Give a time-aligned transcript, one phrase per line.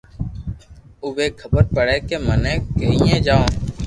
[1.03, 3.43] اووي خبر پڙي ڪي مني ڪيئي جاو